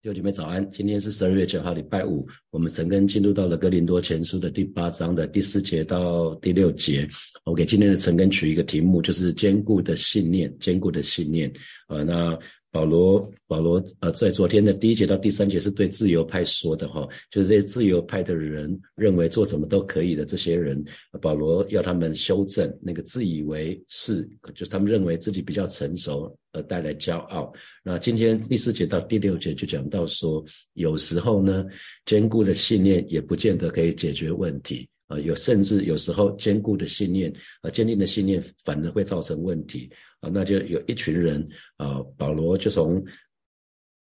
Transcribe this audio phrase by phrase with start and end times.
[0.00, 2.24] 弟兄姐妹早安，今天是十二月九号，礼拜五。
[2.50, 7.08] 我们陈根进入到了哥林多前书的第八章的第四节到第六节。
[7.44, 11.52] 我给今天的陈根取一个题目，就是坚固的信念，坚固的信念。
[11.88, 12.38] 呃，那。
[12.70, 20.84] 保罗，保罗，呃，在昨天的第一节到第三节是对自由派说的哈，就是这些自由派的人认为做什么都可以的这些人，
[21.20, 24.22] 保罗要他们修正那个自以为是，
[24.54, 27.50] 就是他们认为自己比较成熟而带来骄傲。
[27.82, 30.44] 那今天第四节到第六节就讲到说，
[30.74, 31.64] 有时候呢，
[32.04, 39.90] 坚固的信念也不见得可以解决问题啊，有甚至有时候坚固的信念啊，坚定的信念反而会造成问题。
[40.20, 43.04] 啊，那就有一群人啊，保罗就从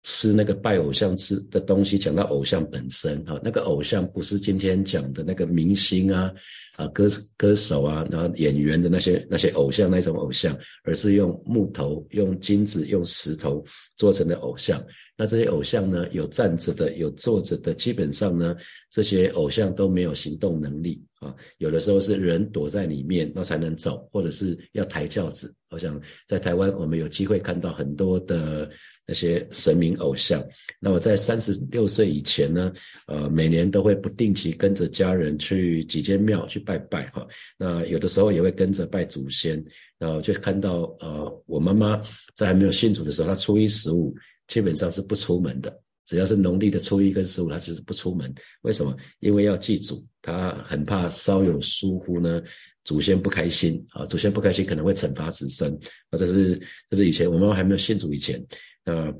[0.09, 6.33] 吃那个拜偶像吃的东西讲到偶像本身啊，那个偶像不是今天讲的那个明星啊
[6.77, 13.61] 啊歌歌手啊，然后演员的那些那些偶像那种偶像，而是用木头、用金子、用石头
[13.97, 14.81] 做成的偶像。
[15.17, 18.55] 那这些偶像呢，有站着的，有坐着的，基本上呢，
[18.89, 21.33] 这些偶像都没有行动能力啊。
[21.57, 25.53] 有的时候是人躲在里面，那才能走，或者是要抬轿子。
[25.69, 28.69] 我想在台湾，我们有机会看到很多的
[29.05, 30.45] 那些神明偶像。
[30.79, 32.71] 那我在三十六岁以前呢，
[33.07, 37.27] 呃，每年都会不定期跟着家人去几间庙去拜拜哈。
[37.57, 39.63] 那有的时候也会跟着拜祖先，
[39.97, 42.01] 然后就看到呃，我妈妈
[42.35, 44.15] 在还没有信主的时候，她初一十五。
[44.47, 45.77] 基本上是不出门的，
[46.07, 48.33] 只要是农历的初一跟十五，他就是不出门。
[48.61, 48.95] 为什么？
[49.19, 52.41] 因为要祭祖，他很怕稍有疏忽呢，
[52.85, 55.71] 祖先不开心啊，祖先不开心可能会惩罚子孙。
[56.09, 56.17] 啊！
[56.17, 56.57] 这是
[56.89, 58.41] 这是以前我们还没有信主以前，
[58.85, 59.13] 那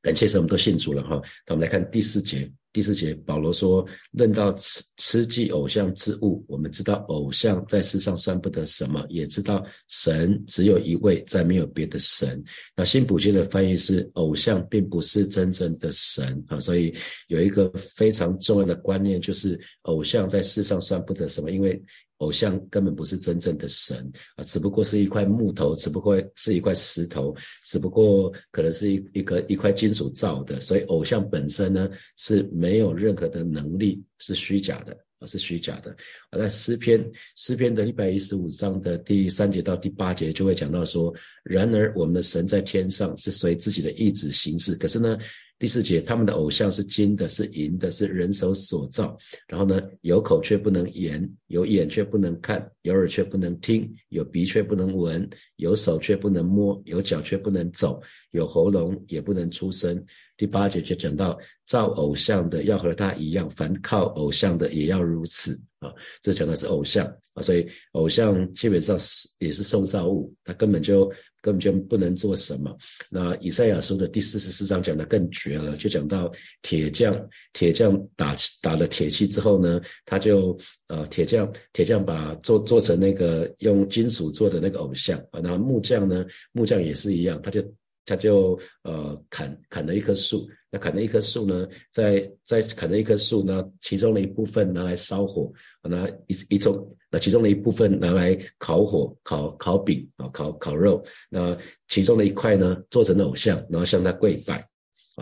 [0.00, 1.20] 感谢神，我们都信主了哈。
[1.44, 2.50] 那我们来看第四节。
[2.72, 12.42] 第四节，保罗说：“论到吃吃祭偶像之物，我们知道偶像在世上算不得什么，也知道神只有一位，再没有别的神。”
[12.74, 16.94] 那新普京的翻译是：“偶像并不是真正的神啊。”所以
[17.28, 21.80] 有一个非常重要的观念，就是偶像在世上算不得什么，因为。
[22.22, 27.34] 偶像根本不是真正的神啊，只不过是一块木头，只不过是一块石头，
[27.64, 35.94] 只不过可能是一一个一块金属造的，所以偶像本身呢是没有任何的能力，是虚假的啊，是虚假的。
[36.30, 37.04] 而在诗篇
[37.36, 41.12] 诗篇的一百一十五章的第三节到第八节就会讲到说，
[41.42, 45.18] 然而我们的神在天上是随自己的意志行事，可是呢。
[45.62, 49.16] 第四节，他们的偶像是金的，是银的，是人手所造。
[49.46, 58.02] 然后呢，有口却不能言，有眼却不能看，有耳却不能听，有鼻却不能闻，有手却不能摸，有脚却不能走，
[58.32, 60.04] 有喉咙也不能出声。
[60.36, 65.92] 第八节就讲到造偶像的要和他一样，凡靠偶像的也要如此啊。
[66.22, 71.12] 这讲的是偶像啊，所以偶像基本上是也是受造物，他根本就。
[71.44, 72.72] 根本就不能做什么。
[73.10, 76.30] 那以赛亚书的第四十四章讲的更绝了，就讲到
[76.62, 77.20] 铁匠，
[77.52, 80.56] 铁匠打打了铁器之后呢，他就
[80.86, 87.74] 呃铁匠铁匠把做做成那个用金属做的那个偶像啊，那木匠呢，木匠也是一样，他就
[88.06, 90.48] 他就呃砍砍了一棵树。
[90.72, 95.52] 那砍了一棵树呢，在在砍了一棵树呢，其中的一部分拿来烧火，
[95.82, 101.04] 拿一一种，那其中的一部分拿来烤火、烤烤饼啊，烤烤肉。
[101.28, 101.54] 那
[101.88, 104.66] 其中的一块呢，做成偶像，然后向他跪拜。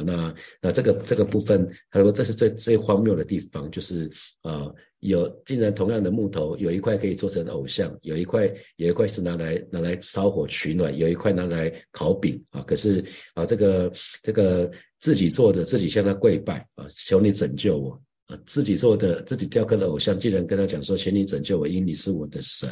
[0.02, 4.10] 那那这个这个部分，他说这是最最荒谬的地方，就是
[4.42, 12.62] 啊，有竟然同样的木头，有一块可以做成偶像，有一块有一块是拿来拿来烧火取暖，有一块拿来烤饼啊。
[12.62, 18.02] 可是啊，这个这个自己做的，自己向他跪拜啊，求你拯救我。
[18.44, 22.68] 自己做的、自己雕刻的偶像，竟然跟他讲说：“请你拯救我，因你是我的神。”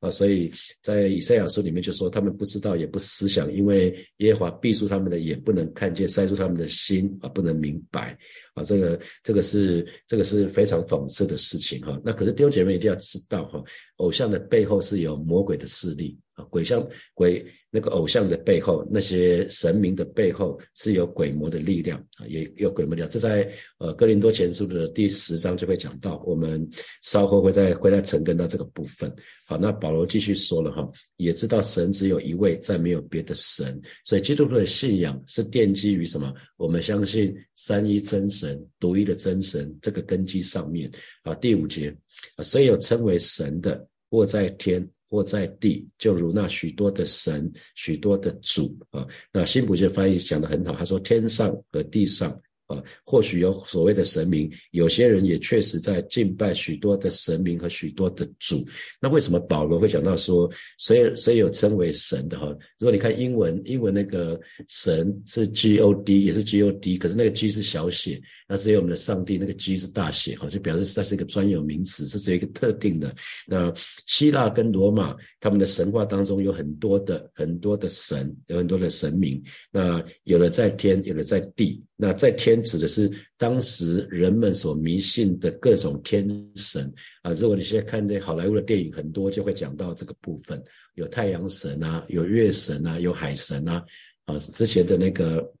[0.00, 0.52] 啊，所以
[0.82, 8.16] 在以赛亚书里面就说，他们不知道，也不思想，因为耶和华闭住他们的眼，不能看见，塞住他们的心而，不能明白。
[8.56, 11.96] 啊，这个这个是这个是非常讽刺的事情哈。
[12.04, 13.62] 那可是弟兄姐妹一定要知道哈，
[13.98, 16.84] 偶像的背后是有魔鬼的势力啊，鬼像
[17.14, 17.46] 鬼。
[17.68, 23.10] 那个偶像的背后，那些神明的背后是有鬼魔的力量啊，也有鬼魔力量。
[23.10, 26.66] 这在呃哥林多前书的第十章就会讲到，我们
[27.02, 29.14] 稍后会再会再沉根到这个部分。
[29.46, 36.32] 好，那保罗继续说了哈，也知道神只有一位，再没有别的神，所以基督徒的信仰是奠基于什么？
[36.56, 40.90] 我们相信三一真神，神独一的真神这个根基上面
[41.22, 41.34] 啊。
[41.34, 41.90] 第五节
[42.36, 44.88] 啊，虽有称为神的，或在天。
[45.08, 49.06] 或在地，就如那许多的神、许多的主啊。
[49.32, 52.28] 那新普学翻译讲得很好，他说：天上和地上
[52.66, 58.64] 啊，或许有所谓的神明，有些人也确实在敬拜许多的神明和许多的主。
[59.00, 62.48] 那为什么保罗会讲到说，谁谁有称为神的哈？
[62.78, 73.14] 如果你看英文，英文那个神是 G O D，也是 G O D，可是那个 G 是小写，那只有我们的上帝那个 G 是大写，哈，就表示它是一个专有名词，是只有一个特定的。
[73.46, 73.72] 那
[74.06, 79.42] 希腊跟罗马他们的神话当中有很多的很多的神，有很多的神明。
[79.72, 81.82] 那有的在天，有的在地。
[81.96, 86.92] 那在天指的是当时人们所迷信的各种天神
[87.22, 87.32] 啊。
[87.32, 90.62] 如果你现在看这好莱坞的电影，很多就会讲到这个部分，
[90.94, 93.82] 有太阳神啊，有月神啊，有海神啊。
[94.26, 95.52] 啊，之前的那个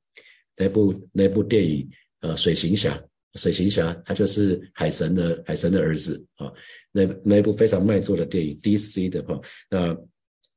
[0.56, 1.88] 那部那部电影，
[2.20, 3.02] 呃，水行侠，
[3.34, 6.52] 水行侠他就是海神的海神的儿子啊。
[6.90, 9.40] 那那一部非常卖座的电影，DC 的哈。
[9.70, 9.96] 那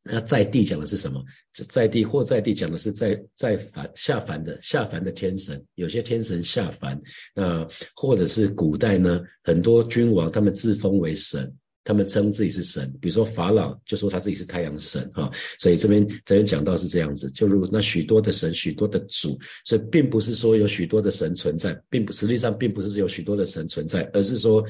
[0.02, 1.24] 那在地讲的是什么？
[1.68, 7.00] 在地或在地讲的是在在凡下凡的下凡的天神，有些天神下凡，
[7.36, 11.54] 那或者是古代呢，很多君王他们自封为神，
[11.90, 24.64] 他们称自己是神，比如说法老就说他自己是太阳神哈，所以这边这边讲到是这样子，就如那许多的神，许多的主，所以并不是说有许多的神存在，并不实际上并不是有许多的神存在，而是说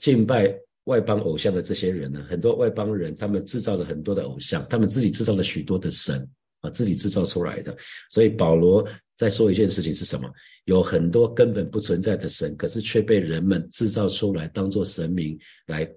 [0.00, 0.56] 敬拜。
[0.84, 6.28] 外邦偶像的这些人呢，很多外邦人，他们制造了很多的偶像，他们自己制造了许多的神
[6.60, 7.74] 啊，自己制造出来的。
[8.10, 8.86] 所以保罗
[9.16, 10.30] 在说一件事情是什么？
[10.66, 15.90] 有很多根本不存在的神，可是却被人们制造出来，当做神明来。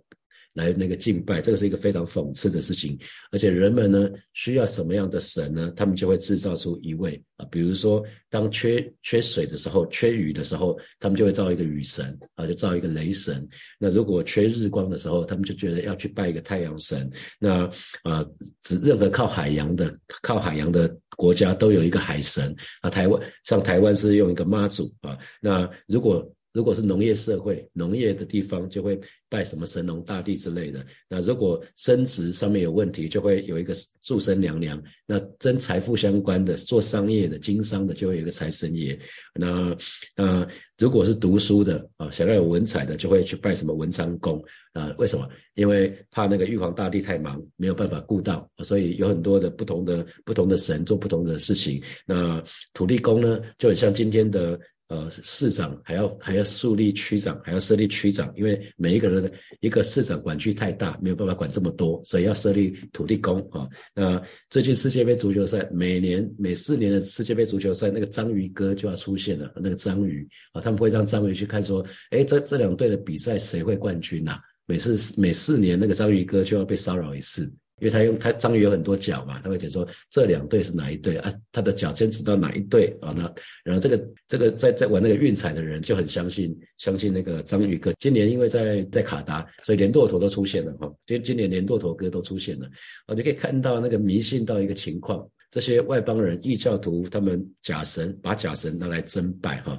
[0.57, 2.97] 来那个敬拜，这个是一个非常讽刺的事情。
[3.31, 5.71] 而且人们呢，需要什么样的神呢？
[5.75, 13.47] 他们就会制造出一位啊，比如说当缺缺水的时候，缺雨的时候，他们就会造一个雨神啊，就造一个雷神。
[13.77, 17.07] 那如果缺日光的时候，他们就觉得要去拜一个太阳神。
[17.39, 17.69] 那
[18.01, 18.25] 啊，
[18.63, 22.89] 只任何靠海洋的靠海洋的国家都有一个海神啊。
[22.89, 25.15] 台湾像台湾是用一个妈祖啊。
[25.39, 26.27] 那如果
[26.57, 28.99] 如果是农业社会，农业的地方就会
[29.29, 30.83] 拜什么神农大帝之类的。
[31.07, 34.81] 那如果生殖上面有问题，就会有一个祝生娘娘。
[35.05, 38.99] 那跟财富相关的，做商业的、经商的，就会有一个财神爷。
[39.35, 39.77] 那
[40.15, 40.47] 那
[40.79, 44.43] 如果是读书的啊，想要有文采的，就会去拜什么文昌公
[44.73, 44.91] 啊？
[44.97, 45.29] 为什么？
[45.53, 51.79] 因为怕那个玉皇大帝太忙，没有办法顾到，所以有很多的不同的不同的神做不同的事情。
[52.07, 52.43] 那
[52.73, 54.59] 土地公呢，就很像今天的。
[54.89, 63.67] 呃，市长还要还要树立区长，还要设立区长，因为每一个人的一个市长管区太大，没有办法管这么多，所以要设立土地公啊。
[63.93, 74.39] 那最近世界杯足球赛，每年每四年的世界杯足球赛，那个章鱼哥就要出现了，那个章鱼啊，他们会让章鱼去看说，哎，这这两队的比赛谁会冠军呐？
[74.65, 77.53] 每次每四年那个章鱼哥就要被骚扰一次。
[77.79, 81.31] 因为他用他章鱼有很多脚嘛，他会讲说这两队是哪一队啊？
[81.51, 83.13] 他的脚先指到哪一队啊？
[83.15, 83.31] 那
[83.63, 87.93] 然后这个这个在在玩那个运彩的人就很相信相信那个章鱼哥。
[87.99, 90.91] 今年因为在在卡达，所以连骆驼都出现了哈。
[91.05, 92.67] 今今年连骆驼哥都出现了，
[93.05, 99.77] 啊，你可以看到那个迷信到一个情况，这些外邦人异教徒他们假神把假神拿来争拜哈。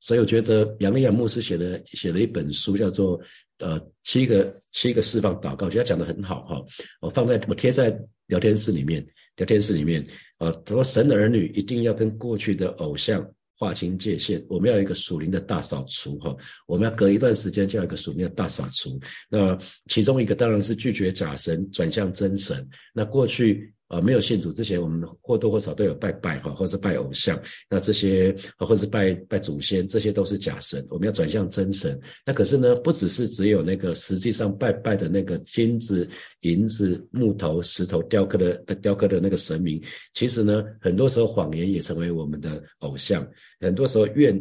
[0.00, 3.20] 所以我觉得杨丽亚牧师写的写了一本书叫做。
[3.62, 6.64] 呃，七个七个释放祷告，我觉得讲的很好哈。
[7.02, 7.94] 我放在我贴在
[8.26, 9.06] 聊天室里面，
[9.36, 10.02] 聊天室里面，
[10.38, 13.22] 呃，他说神的儿女一定要跟过去的偶像
[13.58, 16.34] 划清界限，我们要有一个属灵的大扫除哈。
[16.66, 18.98] 我们要隔一段时间就要一个属灵的大扫除。
[19.28, 19.54] 那
[19.90, 22.66] 其中一个当然是拒绝假神，转向真神。
[22.94, 23.70] 那过去。
[23.90, 27.36] 啊，没有信主之前，我们或多或少都有拜拜哈，或者拜偶像，
[27.68, 30.86] 那这些或者是拜拜祖先，这些都是假神。
[30.90, 32.00] 我们要转向真神。
[32.24, 36.08] 那可是呢，不只是只有那个实际上拜拜的那个金子、
[36.42, 39.82] 银子、木头、石头雕刻的雕刻的那个神明，
[40.14, 43.26] 其实呢，很多时候谎言也成为我们的偶像，
[43.58, 44.40] 很多时候怨。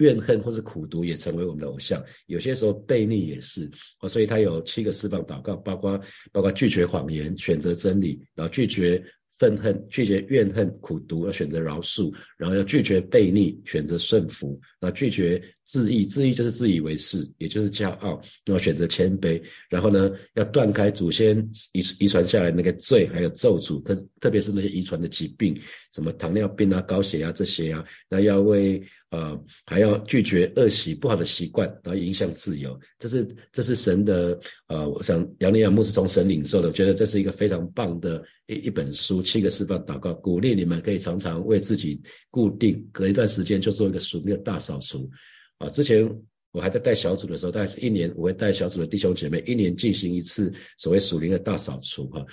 [0.00, 3.70] 怨恨或是苦读也成为我们的偶像，有些时候悖逆也是，
[4.08, 5.98] 所以他有七个释放祷告，包括
[6.32, 9.02] 包括拒绝谎言，选择真理，然后拒绝。
[9.38, 21.38] 愤恨，拒绝怨恨、苦读，要选择饶恕；然后要拒绝悖逆，选择顺服；然后拒绝自义，自义就是自以为是，也就是骄傲；然后选择谦卑；然后呢，要断开祖先
[21.70, 25.56] 遗遗传下来那个罪，还有咒诅，特特别是那些遗传的疾病，
[25.94, 32.76] 什么糖尿病啊、高血压这些啊，那要为呃，还要拒绝恶习、不好的习惯，然后影响自由。
[32.98, 34.36] 这是这是神的
[34.66, 39.22] 呃，我想杨利亚牧是从神领受的，我觉得这是一个非常棒的一一本书。
[39.22, 45.08] 七个释放祷告，鼓励你们可以常常为自己固定隔一段时间就做一个属灵的大扫除。
[45.60, 46.08] 啊，之前
[46.52, 52.08] 我还在带小组的时候，大概是一年，我会带小组的弟兄姐妹一年进行一次所谓属灵的大扫除。
[52.08, 52.24] 哈，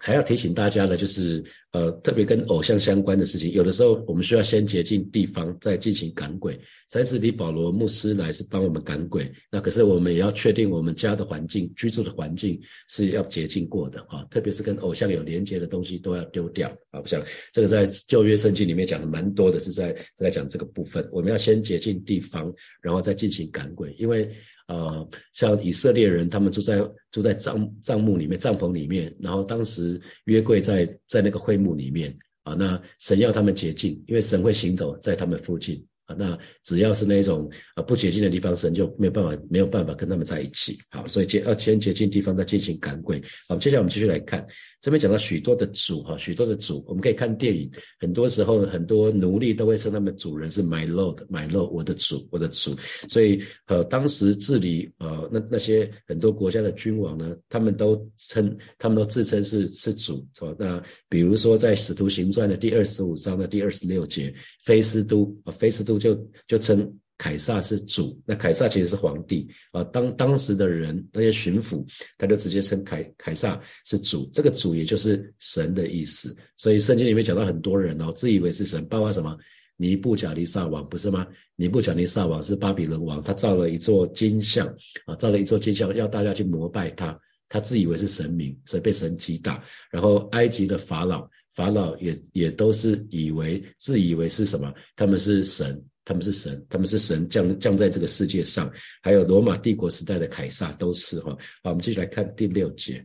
[0.00, 6.58] 还要提醒大家的，就是呃，特别跟偶像相关的事情，有的时候我们需要先洁净地方，再进行赶鬼。
[6.86, 17.00] 三十里保罗牧师来是帮我们赶鬼，那可是我们也要确定我们家的环境、居住的环境是要洁净过的啊，特别是跟偶像有连接的东西都要丢掉啊。
[17.00, 17.20] 不像
[17.52, 24.30] 这个在旧约圣经里面讲的蛮多的，是在在讲这个部分，我们要先洁净地方，然后再进行赶鬼，因为。
[24.68, 26.78] 呃，像以色列人，他们住在
[27.10, 40.78] 住在帐帐幕里面、帐篷里面，然后当时约柜在在那个会幕里面啊，那神要他们洁净，因为神会行走在他们附近啊，那只要是那种啊不洁净的地方，神就没有办法没有办法跟他们在一起。
[40.90, 43.22] 好，所以洁要先洁净地方，再进行赶鬼。
[43.48, 44.46] 好，接下来我们继续来看。
[44.80, 47.68] 这边讲到许多的主哈，许多的主，我们可以看电影，
[47.98, 52.76] 很多时候很多奴隶都会称他们主人是 my lord，my lord，我的主，我的主。
[53.08, 60.54] 所以呃，当时治理呃那那些很多国家的君王呢，他们都称，他们都自称是是主，是吧？
[60.58, 66.14] 那比如说在使徒行传的第二十五章的第二十六节，菲斯都啊，菲斯都就
[66.46, 66.96] 就称。
[67.18, 69.82] 凯撒是主，那凯撒其实是皇帝啊。
[69.84, 71.84] 当当时的人那些巡抚，
[72.16, 76.34] 他就直接称凯凯撒是主，这个主也就是神的意思。
[76.56, 79.36] 所以圣经里面讲到很多人哦，自以为是神，包括什么
[79.76, 81.26] 尼布甲尼撒王不是吗？
[81.56, 84.66] 尼布甲尼撒王是巴比伦王，他造了一座金像
[85.04, 89.60] 啊，造了一座金像，要大家去膜拜他，他自以为是神明，所以被神击打。
[89.90, 95.84] 然后埃及的法老，法老也也都是以为自以为是什么，他们是神。
[96.08, 98.72] 他们是神，他们是神降降在这个世界上，
[99.02, 101.36] 还有罗马帝国时代的凯撒都是哈。
[101.62, 103.04] 好，我们继续来看第六节，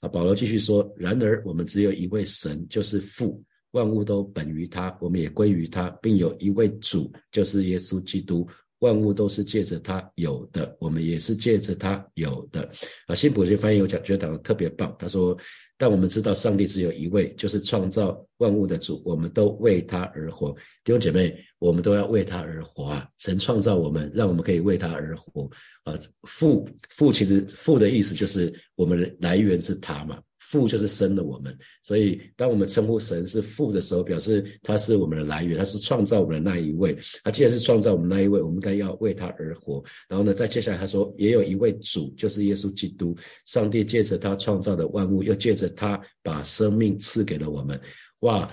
[0.00, 8.48] 啊，保罗继续说：然而我们只有一位神，就是父，万物都本于他，我们也归于他，并有一位主，就是耶稣基督，
[8.80, 12.70] 万物都是借着他有的，我们也是借着他有的。
[13.06, 15.36] 啊，新普学翻译有讲，觉得讲的特别棒，他说。
[15.80, 19.00] 但我们知道，上帝只有一位，就是创造万物的主。
[19.04, 20.50] 我们都为他而活，
[20.82, 23.08] 弟兄姐妹，我们都要为他而活啊！
[23.18, 25.48] 神创造我们，让我们可以为他而活
[25.84, 25.94] 啊！
[26.24, 30.20] 父父其实父的意思就是我们来源是他嘛。
[30.48, 36.96] 父就是生了我们，所以当我们称呼神是父的时候，表示他是我们的来源，他是创造我们的那一位。
[37.22, 39.84] 他既然是创造我们那一位，我们该要为他而活。
[40.08, 43.14] 然后呢，再接下来他说，也有一位主，就是耶稣基督。
[43.44, 47.78] 上帝借着他创造的万物，又借着他把生命赐给了我们。
[48.20, 48.50] 哇！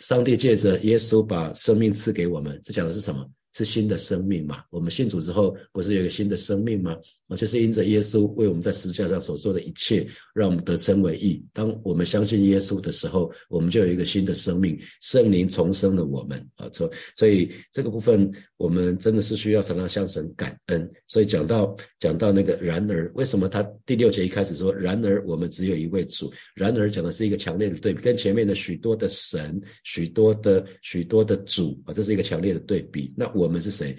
[0.00, 3.24] 上帝借着耶稣把生命赐给我们，这讲的是什么？
[3.56, 4.62] 是新的生命嘛？
[4.68, 6.94] 我们信主之后，不是有一个新的生命吗？
[7.28, 11.42] 啊，就是因着耶稣为我们在十字架上所做的一切，让我们得称为义。
[11.54, 16.68] 当我们相信耶稣的时候，我们就有一个新的生命，圣灵重生了我们啊。
[16.72, 20.88] 所所以这个部分，我们真的是需要常常向神感恩。
[21.08, 26.30] 所以讲到讲到那个然而，为什么他第六节一开始说然而我们只有一位主？
[26.54, 33.12] 然而讲的是一个强烈的对比，跟前面的许多的神、许多的许多的主啊，这是一个强烈的对比。
[33.16, 33.96] 那我我们是谁？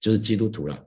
[0.00, 0.84] 就是基督徒了。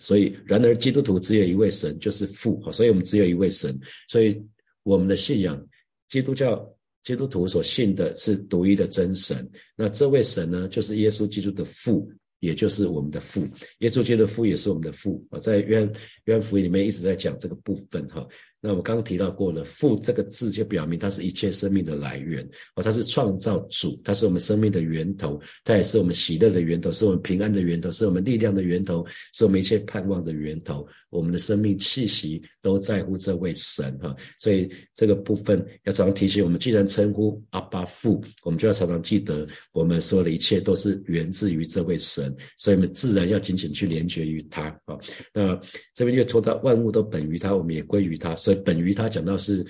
[0.00, 2.62] 所以，然而基督徒只有一位神，就是父。
[2.72, 3.78] 所以我们只有一位神。
[4.08, 4.42] 所以
[4.82, 5.60] 我们的信仰，
[6.08, 6.74] 基督教
[7.04, 9.48] 基督徒所信的是独一的真神。
[9.76, 12.10] 那这位神呢，就是耶稣基督的父，
[12.40, 13.46] 也就是我们的父。
[13.78, 15.24] 耶稣基督的父也是我们的父。
[15.30, 15.80] 啊，在约
[16.24, 18.26] 约翰福音里面一直在讲这个部分哈。
[18.64, 29.04] 那我刚刚提到过了，父这个字就表明它是一切生命的来源，哦，它是创造主，它是我们生命的源头，它也是我们喜乐的源头，是我们平安的源头，是我们力量的源头，
[29.34, 30.86] 是我们一切盼望的源头。
[31.10, 44.96] 我们的生命气息都在乎这位神哈，所以这个部分要常常提醒我们，既然称呼阿巴父，我们就要常常记得，我们所有的一切都是源自于这位神，所以我们自然要紧紧去连接于他啊。
[45.34, 45.60] 那
[45.94, 48.51] 这边又说到万物都本于他，我们也归于他，所以。
[48.54, 49.64] 本于他讲到是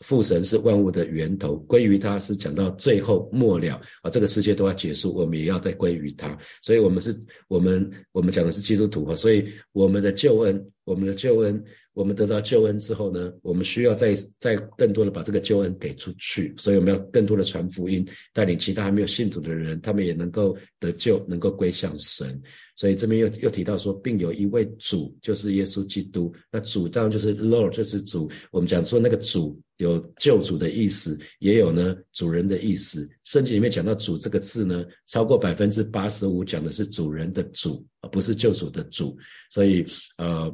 [0.00, 6.36] 父神是万物的源头，归于他是讲到最后末了啊，这个世界都要结束，我们也要再归于他。
[6.60, 22.40] 所以，我们是，我们我们讲的是基督徒啊，所以我们的救恩，我们的救恩，我们得到救恩之后呢，我们需要再再更多的把这个救恩给出去，所以我们要更多的传福音，带领其他还没有信主的人，他们也能够得救，能够归向神。
[22.76, 26.32] 所以这边又又提到说，并有一位主，就是耶稣基督。
[26.50, 28.30] 那主张就是 Lord，就是主。
[28.50, 33.06] 我们讲说那个主有救主的意思，也有呢主人的意思。
[33.24, 39.14] 圣经里面讲到主这个字呢，超过百分之八十五讲的是主人的主，而不是救主的主。
[39.50, 39.84] 所以
[40.16, 40.50] 呃，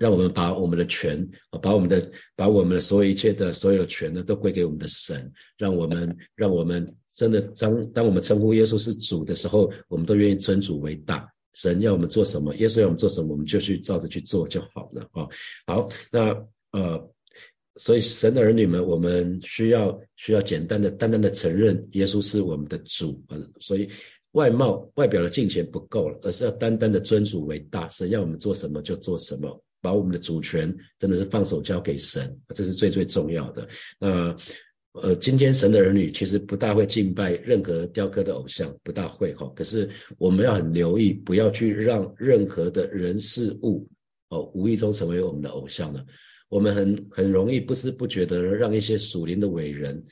[0.00, 1.28] 让我们把我们的权，
[1.60, 5.30] 把我们的把我们的所有一切的所有权呢，都归给我们的神。
[5.58, 11.30] 让我们让我们真的当当我们称呼耶稣是主的时候，我们都愿意尊主为大。
[11.52, 15.28] 神要我们做什么，耶稣要我们做什么，我们就去照着去做就好了啊。
[15.66, 16.34] 好，那
[16.72, 17.10] 呃，
[17.76, 23.36] 所以神的儿女们，我们需要需要简单的、单单的承认耶稣是我们的主啊。
[23.60, 23.86] 所以
[24.30, 27.86] 外貌、外表的金钱不够了，而是要单单的尊主为大。
[27.88, 33.68] 神要我们做什么就做什么，把我们的主权真的是放手交给神，这是最最重要的。
[33.98, 34.36] 那。
[34.94, 39.48] 呃，今天神的儿女其实不大会敬拜任何雕刻的偶像，不大会哈。
[39.54, 43.88] 可是我们要很留意，不要去让任何的人事物
[44.30, 46.04] 哦，无意中成为我们的偶像了。
[46.48, 50.04] 我们很很容易不知不觉的让一些属灵的伟人，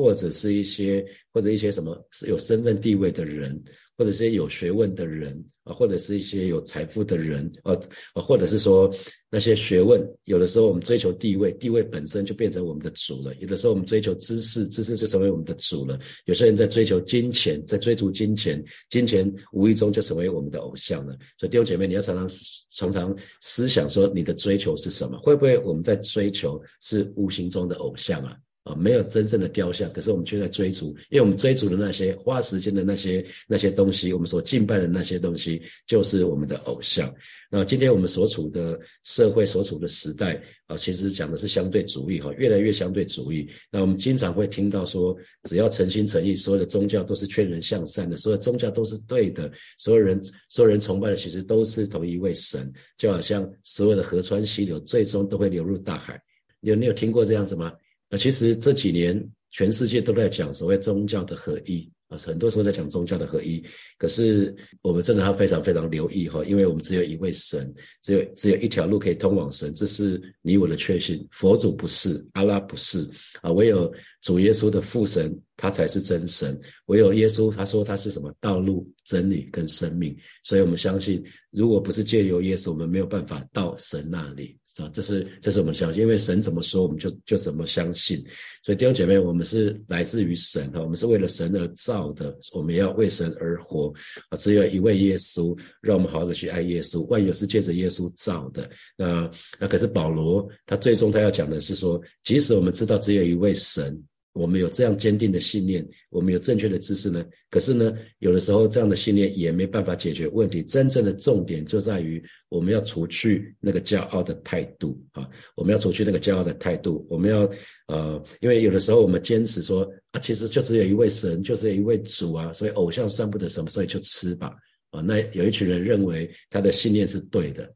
[0.00, 3.62] 或者是一些或者一些什么是有身份地位的人。
[3.94, 7.78] 或者是有学问的人啊，或者是一些有财富的人，啊，
[8.14, 8.92] 或者是说
[9.30, 15.96] 那些学问，有的时候我们追求地位，地位本身就变成我们的主了；有的时候我们追求知识，知识就成为我们的主了。
[16.24, 21.14] 有些人在追求金钱，在追逐金钱，金钱无意中就成为我们的偶像了。
[21.38, 22.28] 所以弟兄姐妹，你要常常
[22.70, 25.18] 常常思想说，你的追求是什么？
[25.18, 28.36] 会不会我们在追求是无形中的偶像啊？
[28.64, 37.12] 啊，没有真正的雕像，可是我们却在追逐，因为我们追逐的那些花时间的那些那些东西，我们所敬拜的那些东西，就是我们的偶像。
[37.50, 43.48] 那今天我们所处的社会、所处的时代啊，其实讲的是相对主义哈，越来越相对主义。
[43.68, 56.18] 那我们经常会听到说，只要诚心诚意，所有的宗教都是劝人向善的，所有宗教都是对的，所有人所有人崇拜的其实都是同一位神，就好像所有的河川溪流最终都会流入大海。
[56.60, 57.72] 有你有听过这样子吗？
[58.12, 63.64] 那其实这几年全世界都在讲所谓宗教的合一啊，很多时候在讲宗教的合一。
[63.96, 71.26] 可是我们真的要非常非常留意哈，因为我们只有一位神，只有只有一条路可以通往神，这是你我的确信。
[71.30, 73.08] 佛祖不是，阿拉不是
[73.40, 73.90] 啊，唯有
[74.20, 76.60] 主耶稣的父神，他才是真神。
[76.86, 80.12] 唯有耶稣，他说他是什么道路、真理跟生命。
[80.42, 84.58] 所以我们相信，如果不是借由耶稣，我们没有办法到神那里。
[84.78, 88.18] 啊，这是这是我们相信，因为神怎么说，我们就就怎么相信。
[88.64, 93.92] 所以弟兄姐妹，我们是来自于神哈，我们是为了神而造的，我们要为神而活
[94.30, 94.36] 啊。
[94.36, 97.04] 只有一位耶稣，让我们好好的去爱耶稣。
[97.06, 98.68] 万有是借着耶稣造的。
[98.96, 104.02] 那那可是保罗，他最终他要讲的是说，即使我们知道只有一位神。
[104.32, 107.22] 我们有这样坚定的信念，我们有正确的知识呢。
[107.50, 110.62] 可是呢，有的时候这样的信念也没办法解决问题。
[110.62, 115.28] 真正的重点就在于我们要除去那个骄傲的态度啊！
[115.54, 117.06] 我们要除去那个骄傲的态度。
[117.10, 117.50] 我们要
[117.88, 124.54] 呃，因为有的时候我们坚持说啊，其实就只有一位神，就只有一位主啊，所以偶像算不得什么，所以就吃吧
[124.92, 125.02] 啊。
[125.02, 127.70] 那有一群人认为他的信念是对的，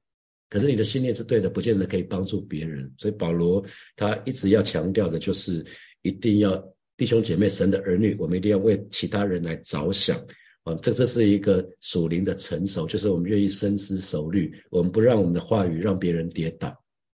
[0.49, 2.91] 可是你的信念是对的，不见得可以帮助别人。
[2.97, 3.63] 所以保罗
[3.95, 5.63] 他一直要强调的就是。
[6.07, 6.63] 一定要
[6.97, 10.17] 弟兄姐妹、神的儿女，我们一定要为其他人来着想
[10.63, 10.75] 啊！
[10.83, 16.69] 这这是一个属灵的成熟，就是我们愿意深思熟虑，我们不让我们的话语让别人跌倒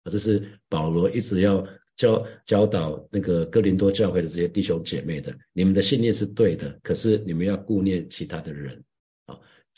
[0.03, 0.07] 啊！
[0.11, 5.35] 这是保罗一直要教教导那个哥林多教会的这些弟兄姐妹的。
[5.53, 8.83] 你们的信念是对的，可是你们要顾念其他的人！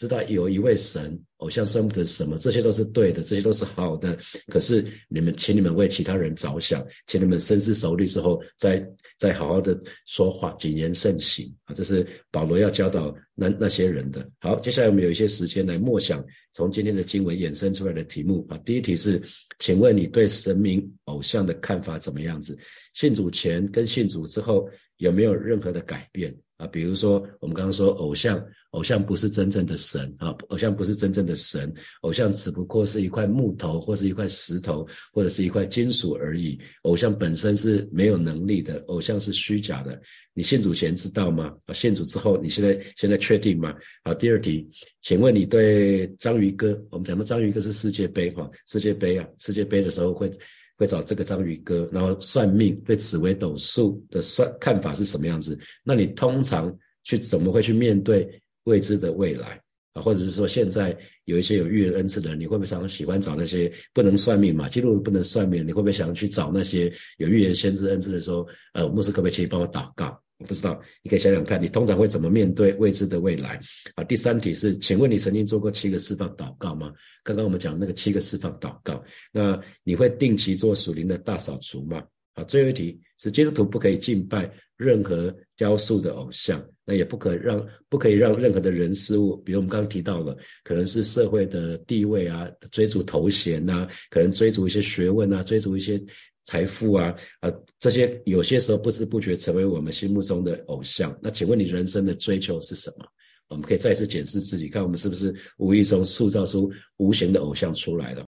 [0.03, 4.19] 知道有一位神，偶像算不得什么，这些都是对的，这些都是好的。
[4.49, 8.85] 可是你们，请你们为其他人着想，请你们深思熟虑之后，再
[9.17, 11.73] 再好好的说话，谨言慎行啊！
[11.73, 14.29] 这是保罗要教导那那些人的。
[14.41, 18.59] 好，接下来我们有一些时间来默想从今天的经文衍生出来的题目啊。
[18.65, 19.23] 第一题是，
[19.61, 22.59] 请问你对神明偶像的看法怎么样子？
[22.95, 26.37] 信主前跟信主之后有没有任何的改变？
[26.57, 36.59] 啊，比如说我们刚刚说偶像，偶像不是真正的神啊，偶像不是真正的神，偶像只不过是一块木头或是一块石头或者是一块金属而已。
[36.83, 39.99] 偶像本身是没有能力的，偶像是虚假的。
[40.35, 41.55] 你信主前知道吗？
[41.67, 43.75] 啊，信主之后，你现在现在确定吗？
[44.05, 44.69] 好，第二题，
[45.01, 50.31] 请问你对章鱼哥，我们讲的章鱼哥是世界杯哈，世界杯啊，世界杯的时候会。
[50.79, 55.57] 会找这个章鱼哥，然后算命，对紫微斗数的算看法是什么样子？
[55.85, 58.29] 那你通常去怎么会去面对
[58.65, 59.61] 未知的未来
[59.93, 60.03] 啊？
[60.03, 64.69] 或者是说，现在有一些有预言恩赐的人，你会不会常喜欢找那些不能算命嘛？
[64.69, 70.21] 基督不能算命，你会不会想去找那些有预言先知恩赐的说，呃，牧师可不可以请你帮我祷告？
[70.39, 73.61] 我不知道，你可以想想看，你通常会怎么面对未知的未来？
[73.95, 76.93] 啊，第三题是，请问你曾经做过七个释放祷告吗？
[77.23, 82.03] 刚刚我们讲那个七个释放祷告，那你会定期做属灵的大扫除吗？
[82.35, 96.03] 啊，最后一题是，基督徒不可以敬拜任何雕塑的偶像，那也不可让不可以让任何的人事物，比如我们刚刚提到了，可能是社会的地位啊，追逐头衔呐，可能追逐一些学问啊，追逐一些。
[96.45, 101.17] 财富啊，啊，这些有些时候不知不觉成为我们心目中的偶像。
[101.23, 103.07] 那请问你人生的追求是什么？
[103.49, 108.27] 我们可以再次检视自己，看我们是不是无意中塑造出无形的偶像出来了。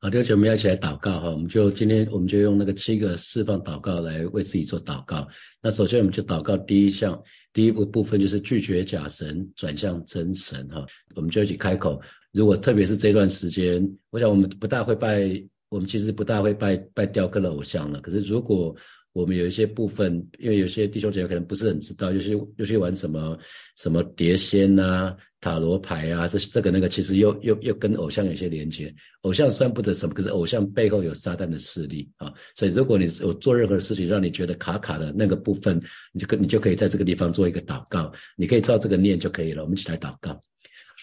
[0.00, 5.26] 好，弟兄们要一起来祷告哈，我们就今天我们就用那个七个释放祷告来为自己做祷告。
[5.60, 7.20] 那首先我们就祷告第一项，
[7.52, 10.86] 第一个部分就是拒绝假神，转向真神哈。
[11.16, 12.00] 我们就一起开口。
[12.30, 18.00] 如果特别是这段时间，我想我们不大会拜，我们其实不大会拜拜雕刻的偶像了。
[18.00, 18.72] 可是如果
[19.18, 23.36] 我们有一些部分，因为有些弟兄姐妹可能不是很知道，有些又去玩什么
[23.76, 28.94] 什么碟仙呐、塔罗牌啊，这这个那个，其实又又又跟偶像有些连接。
[29.22, 32.32] 偶像算不得什么，可是偶像背后有撒旦的势力啊。
[32.54, 35.80] 所以如果你有做任何事情让你觉得卡卡的那个部分，
[36.12, 39.64] 你就可你就可以在这个地方做一个祷告，你可以照这个念就可以了。
[39.64, 40.40] 我们一起来祷告。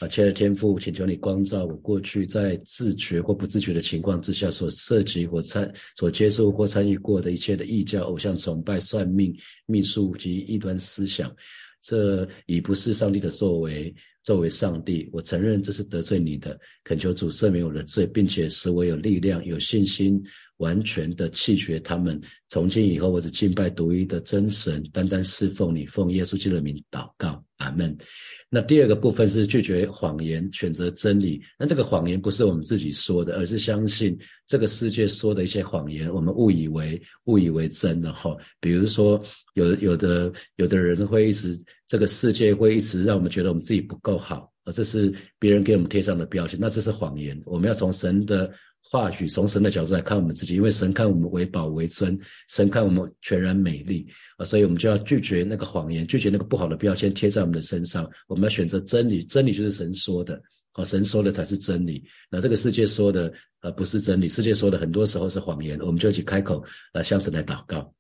[0.02, 9.34] 啊，亲爱的天父，请求你光照我过去在自觉或不自觉的情况之下所涉及或参、所接受或参与过的一切的异教、偶像崇拜、算命、
[9.66, 11.34] 秘术及异端思想，
[11.82, 13.94] 这已不是上帝的作为。
[14.26, 20.22] 作为上帝，我承认这是得罪你的，恳求主赦免我的罪，并且使我有力量、有信心。
[20.60, 22.18] 完全的弃绝他们。
[22.48, 27.94] 从今以后，我只敬拜独一的真神，单单侍奉你，奉耶稣基督的名祷告，阿门。
[28.50, 31.42] 那第二个部分是拒绝谎言，选择真理。
[31.60, 38.34] 那这个谎言不是我们自己说的，而是相信这个世界说的一些谎言，我们误以为误以为真了哈。
[38.62, 39.22] 比如说，
[39.56, 47.42] 有有的有的人会一直，这个世界会一直让我们觉得我们自己不够好，而这是别人给我们贴上的标签，那这是谎言。
[47.46, 48.52] 我们要从神的。
[48.88, 52.18] 话语从神的角度来看我们自己，因为神看我们为宝为尊，
[52.50, 54.06] 神看我们全然美丽
[54.38, 58.08] 啊，所以我们就要拒绝那个谎言，拒绝那个不好的标签贴在我们的身上。
[58.28, 60.40] 我们要选择真理，真理就是神说的，
[60.74, 62.06] 啊，神说的才是真理。
[62.30, 67.92] 那这个世界说的呃不是真理，世界说的很多时候是谎言，我们就一起开口来向神来祷告。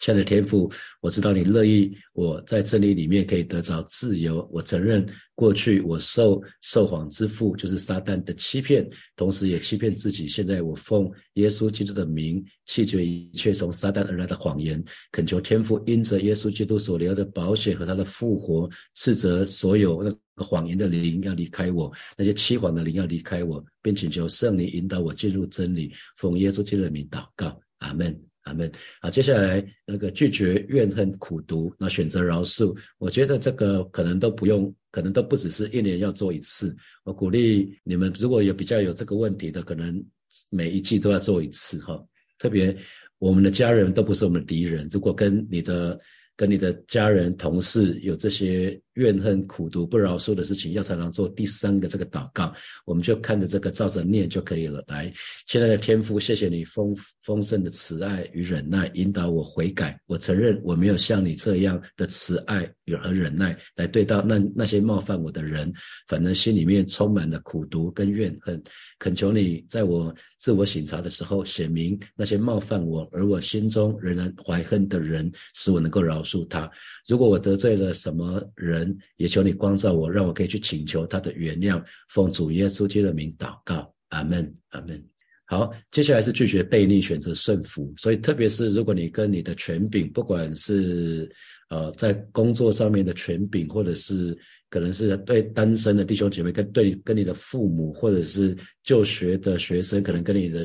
[0.00, 4.48] 亲爱的天父，我知道你乐意我在真理里面可以得着自由。
[4.50, 10.26] 我承认过去我受受谎之父就是撒旦的欺骗，同时也欺骗自己。
[10.26, 14.82] 现在我奉耶稣基督的名弃绝一切从撒旦而来的谎言，
[15.12, 25.92] 恳求天父因着耶稣基督所留的保险和他的复活，斥责所有那个谎言的灵要离开我，那些欺谎的灵要离开我，并请求圣灵引导我进入真理。
[26.16, 28.29] 奉耶稣基督的名祷告，阿门。
[28.42, 28.70] 阿门。
[29.00, 36.76] 好，接下来那个拒绝怨恨苦读，那选择饶恕，我觉得这个可能都不用，可能都不只是一年要做一次。
[37.04, 40.04] 我鼓励你们，如果有比较有这个问题的，可能
[40.50, 42.02] 每一季都要做一次哈。
[42.38, 42.76] 特别
[43.18, 45.98] 我们的家人都不是我们的敌人，如果跟你的。
[46.36, 52.54] 跟你的家人、同事有这些怨恨、苦毒、不饶恕的事情，要才能做第三个这个祷告，
[52.86, 54.82] 我们就看着这个照着念就可以了。
[54.86, 55.12] 来，
[55.48, 60.00] 亲爱的天父，谢谢你丰丰盛的慈爱与忍耐，引导我悔改。
[60.06, 65.72] 我承认我没有像你这样的慈爱与和忍耐来对待那那些冒犯我的人，
[66.06, 68.62] 反而心里面充满了苦毒跟怨恨。
[69.00, 76.20] 恳求你在我自我省察的时候，写明那些冒犯我而我心中仍然怀恨的人，使我能够饶。
[76.20, 76.70] 恕他，
[77.08, 78.79] 如果我得罪了什么人，
[79.16, 81.82] 也求你光照我，让我可以去请求他的原谅。
[82.10, 85.02] 奉主耶稣基督的名祷告，阿门，阿门。
[85.46, 87.92] 好，接下来是拒绝悖逆，选择顺服。
[87.96, 91.30] 所以，特别是如果你跟你的权柄，不管是
[91.70, 94.36] 呃在工作上面的权柄，或者是
[94.68, 100.64] 可能是对单身的弟兄姐妹，跟对跟你的父母，或者是就学的学生，可能跟你的。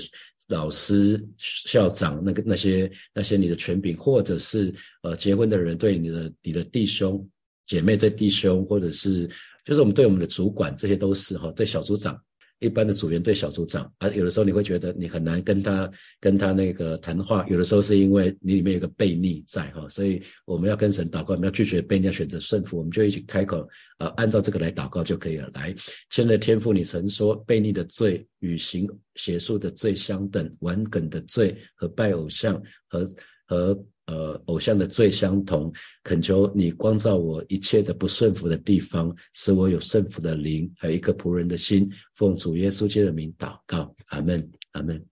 [0.49, 7.28] 老师、校长，那个那些那些你的权柄，或者是呃结婚的人对你的你的弟兄
[7.65, 9.28] 姐妹对弟兄，或者是
[9.63, 12.19] 就是我们对我们的主管，这些都是哈对小组长。
[12.60, 25.49] 一般的组员对小组长，啊，有的时候你会觉得你很难跟他跟他那个谈话，有的时候是因为你里面有个悖逆在哈，所以我们要跟神祷告，我们要拒绝悖逆，要选择顺服，我们就一起开口啊，按照这个来祷告就可以了。
[25.54, 25.75] 来，
[26.10, 33.13] 现在天父，你曾说悖逆的罪与行邪术的罪相等，玩梗的罪和拜偶像和
[33.47, 33.86] 和。
[34.07, 41.89] 呃，偶像的罪相同，恳求你光照我一切的不顺服的地方，使我有顺服的灵，还有一颗仆人的心。
[42.13, 45.03] 奉主耶稣基督的名祷告，阿门，阿门。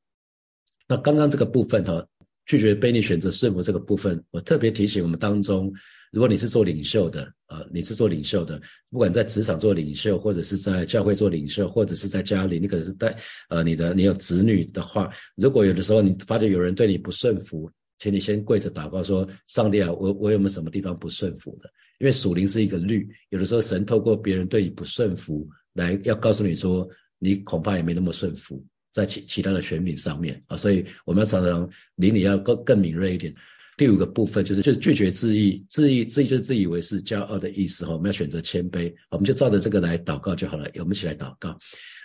[0.88, 2.06] 那刚刚这个部分哈，
[2.46, 5.74] 拒绝被你选择顺服这个部分，我特别提醒我们当中，
[6.12, 13.18] 如果你是做领袖的，呃，你是做领袖的，不管在职场做领袖，或者是在教会做领袖，或者是在家里，你可能是带
[13.50, 17.72] 呃你的你有子女的话，如果有的时候你发觉有人对你不顺服。
[18.04, 21.70] 请你先跪着祷告，说：“上帝啊，我我有没有什么地方不顺服的？
[22.00, 26.86] 因为属灵是一个律，有的时候神透过别人对你不顺服，来要告诉你说，
[27.18, 28.62] 你恐怕也没那么顺服
[28.92, 30.58] 在其其他的权柄上面啊。
[30.58, 33.34] 所以我们要常常灵里要更更敏锐一点。
[33.78, 37.94] 第五个部分就是就是拒绝自义，自义自义就是自以为是、骄傲的意思哈。
[37.94, 40.70] 我们要选择谦卑，我们就照着这个来祷告就好了。
[40.76, 41.58] 我们一起来祷告。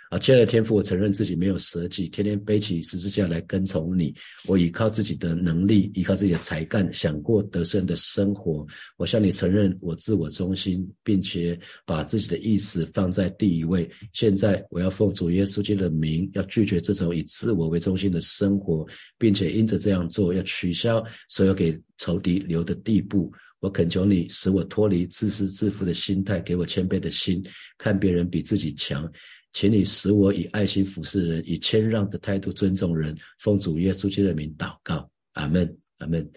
[0.09, 4.11] 啊，亲爱的天父，我承认自己没有舍己，天天背起十字架来跟从你。
[4.47, 8.65] 我依靠自己的能力，依靠自己的才干，想过得胜的生活。
[8.97, 13.87] 我向你承认我自我中心，并且把自己的意思放在第一位。
[14.11, 18.87] 现在我要奉主耶稣基督的名，要拒绝这种以自我为中心的生活，
[19.19, 23.31] 并且因着这样做，要取消所有给仇敌留的地步。
[23.59, 27.43] 我恳求你，使我脱离自私自负的心态，给我谦卑的心，
[27.77, 29.11] 看别人比自己强。
[29.51, 36.29] 请你使我以爱心服侍人，以谦让的态度尊重人，奉主耶稣基督的名祷告，阿门，阿门。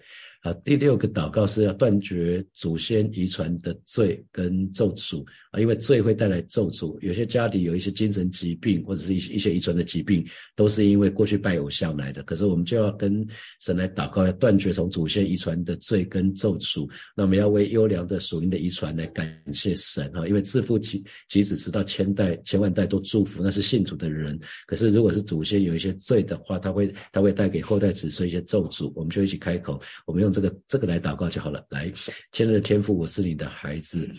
[0.43, 6.99] 啊，第六个祷告是要断绝祖先遗传的罪跟咒诅啊，因为罪会带来咒诅。
[6.99, 10.21] 有些家里有一些精神疾病，或者是一一些遗传的疾病，
[10.53, 12.21] 都是因为过去拜偶像来的。
[12.23, 13.25] 可是我们就要跟
[13.61, 16.91] 神来祷告，要断绝从祖先遗传的罪跟咒诅。
[17.15, 24.37] 那我们要为优良的属灵的遗传来感谢神啊，因为自父及及子直到千代千万代都祝福，那是信主的人。
[24.67, 28.91] 可是如果是祖先有一些罪的话，他会他会带给后代子孙一些咒诅。
[28.93, 30.32] 我们就一起开口，我们用。
[30.33, 31.63] 这个这个来祷告就好了。
[31.69, 31.89] 来，
[32.31, 34.09] 亲爱的天父，我是你的孩子。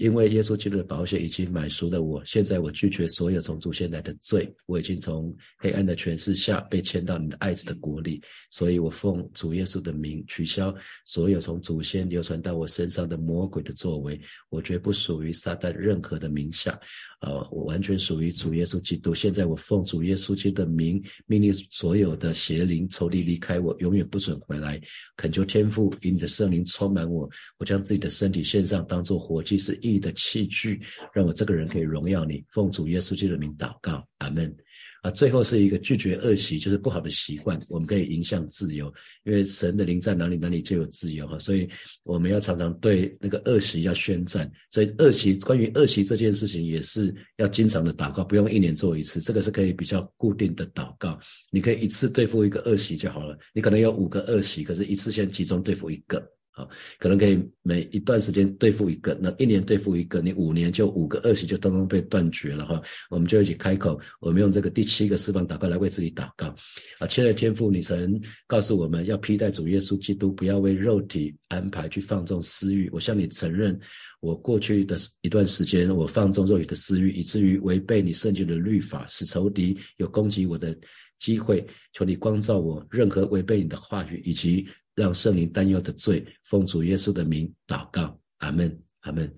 [0.00, 16.80] 因为耶稣基督的保险已经买赎了我，现在我拒绝所有从祖先来的罪，我已经从黑暗的权势下被迁到你的爱子的国里，所以我奉主耶稣的名取消所有从祖先流传到我身上的魔鬼的作为，我绝不属于撒旦任何的名下，
[17.20, 19.14] 呃，我完全属于主耶稣基督。
[19.14, 24.80] 现在我奉主耶稣基督的名命令所有的邪灵仇敌离开我，永远不准回来。
[25.14, 29.89] 恳求天父以你的圣灵充满我，我将自己的身体献上，当做活祭，是一。
[29.98, 30.80] 的器具，
[31.12, 32.44] 让我这个人可以荣耀你。
[32.50, 34.54] 奉主耶稣基督的名祷告，阿门。
[35.02, 38.92] 啊，最后是一个拒绝恶习，就是不好的习惯，我们可以影响自由，
[39.24, 41.38] 因为神的灵在哪里，哪里就有自由哈。
[41.38, 41.66] 所以
[42.02, 44.50] 我们要常常对那个恶习要宣战。
[44.70, 51.18] 所以恶习，关于恶习这件事情，也是要经常的祷告，不用一年做一次，这个是可以比较固定的祷告。
[51.50, 53.38] 你可以一次对付一个恶习就好了。
[53.54, 56.22] 你可能有五个恶习，可是一次先集中对付一个。
[56.98, 62.82] 可能可以每一段时间对付一个，那一年对付一个，你五年就五个恶习就通通被断绝了哈。
[63.08, 66.54] 我们就一起开口，我们用这个第七个释放祷告来为自己祷告
[66.98, 67.06] 啊！
[67.06, 72.90] 亲爱的天父，你曾告诉我们要披戴主耶稣基督，不要为肉体安排去放纵私欲。
[72.92, 73.78] 我向你承认，
[74.20, 80.76] 我过去的一段时间我放纵肉体的私欲，以至于违背你圣经的律法，使仇敌有攻击我的
[81.18, 81.66] 机会。
[81.92, 84.66] 求你光照我，任何违背你的话语以及。
[85.00, 89.34] 让圣灵担忧的罪，奉主耶稣的名祷告，阿门，阿门。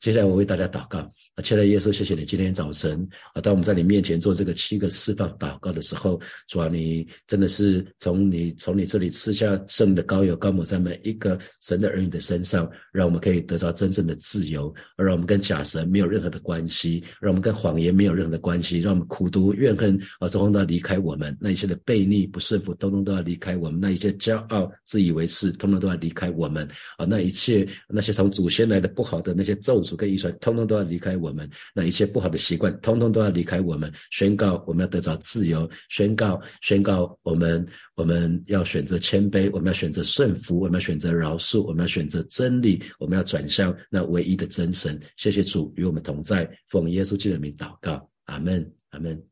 [0.00, 1.12] 接下来我为大家祷告。
[1.34, 26.68] 啊，亲爱的耶稣，谢谢你今天早晨啊，当我们在你面前做这个七个释放祷告的时候，主啊，你真的是从你从你这里吃下圣的膏油膏抹在每一个神的儿女的身上，让我们可以得到真正的自由，而让我们跟假神没有任何的关系，让我们跟谎言没有任何的关系，让我们苦读怨恨啊，通通都要离开我们，那一切的悖逆不顺服，通通都要离开我们，那一些骄傲自以为是，通通都要离开我们
[26.98, 31.21] 啊，那一切那些从祖先来的不好的那些咒诅跟遗传，通通都要离开。
[31.22, 33.90] 我们那一切不好的习惯，通通都要离开我们。
[34.10, 45.00] 宣告我们要得到自由，宣告宣告我们我们要选择谦卑，我们要选择顺服，我们要选择饶恕，我们要选择真理，我们要转向那唯一的真神。
[45.16, 49.22] 谢谢主与我们同在，奉耶稣基督的名祷告，阿门，阿门。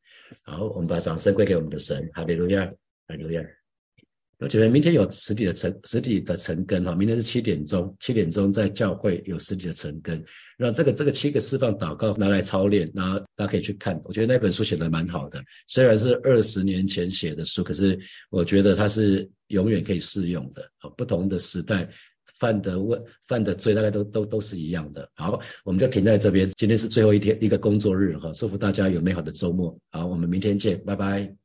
[0.43, 2.65] 好，我们把掌声归给我们的神，哈利路亚，
[3.09, 3.43] 哈利路亚。
[4.41, 10.25] 我觉得明天有实体的成实体的成根哈，明天是七点钟，七点钟在教会有实体的成根。
[10.59, 14.01] 那这个这个七个释放祷告拿来操练，然后大家可以去看。
[14.03, 17.99] 我觉得那本书写的蛮好的，虽然是二十年前写的书，可是
[18.31, 20.63] 我觉得它是永远可以适用的。
[20.79, 21.87] 啊不同的时代
[22.39, 22.99] 犯的问
[23.29, 25.07] 犯的罪大概都都都是一样的。
[25.15, 26.51] 好，我们就停在这边。
[26.57, 29.77] 今天是最后一天一个工作日哈，祝福大家有美好的周末。
[29.91, 31.40] 好，我们明天见，拜拜。